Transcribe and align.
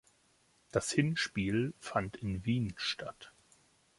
Das 0.71 0.91
Hinspiel 0.91 1.75
fand 1.79 2.17
in 2.17 2.43
Wien 2.43 2.73
statt. 2.77 3.31